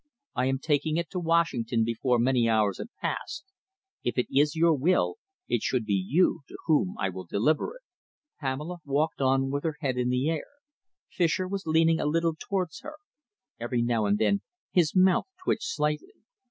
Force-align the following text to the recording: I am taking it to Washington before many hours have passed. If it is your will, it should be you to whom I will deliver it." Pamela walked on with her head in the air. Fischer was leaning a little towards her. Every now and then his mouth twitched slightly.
I 0.33 0.47
am 0.47 0.57
taking 0.57 0.97
it 0.97 1.11
to 1.11 1.19
Washington 1.19 1.83
before 1.83 2.17
many 2.17 2.49
hours 2.49 2.79
have 2.79 2.87
passed. 2.99 3.45
If 4.03 4.17
it 4.17 4.25
is 4.35 4.55
your 4.55 4.73
will, 4.73 5.17
it 5.47 5.61
should 5.61 5.85
be 5.85 5.93
you 5.93 6.41
to 6.47 6.57
whom 6.65 6.95
I 6.97 7.09
will 7.09 7.25
deliver 7.25 7.75
it." 7.75 7.83
Pamela 8.39 8.77
walked 8.83 9.21
on 9.21 9.51
with 9.51 9.63
her 9.63 9.75
head 9.81 9.97
in 9.97 10.09
the 10.09 10.27
air. 10.27 10.47
Fischer 11.11 11.47
was 11.47 11.67
leaning 11.67 11.99
a 11.99 12.07
little 12.07 12.33
towards 12.33 12.79
her. 12.81 12.95
Every 13.59 13.83
now 13.83 14.07
and 14.07 14.17
then 14.17 14.41
his 14.71 14.95
mouth 14.95 15.27
twitched 15.43 15.65
slightly. 15.67 16.13